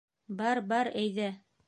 Бар, 0.39 0.61
бар 0.71 0.89
әйҙә! 1.03 1.29